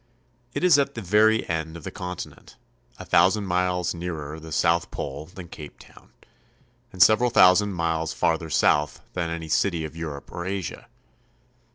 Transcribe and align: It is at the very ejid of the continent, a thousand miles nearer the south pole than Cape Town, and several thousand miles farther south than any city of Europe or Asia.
It 0.55 0.63
is 0.63 0.79
at 0.79 0.95
the 0.95 1.01
very 1.03 1.43
ejid 1.43 1.75
of 1.75 1.83
the 1.83 1.91
continent, 1.91 2.57
a 2.97 3.05
thousand 3.05 3.45
miles 3.45 3.93
nearer 3.93 4.39
the 4.39 4.51
south 4.51 4.89
pole 4.89 5.27
than 5.27 5.47
Cape 5.47 5.77
Town, 5.77 6.11
and 6.91 7.03
several 7.03 7.29
thousand 7.29 7.73
miles 7.73 8.11
farther 8.11 8.49
south 8.49 9.01
than 9.13 9.29
any 9.29 9.47
city 9.47 9.85
of 9.85 9.95
Europe 9.95 10.31
or 10.31 10.43
Asia. 10.43 10.89